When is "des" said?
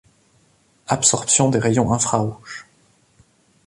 1.51-1.59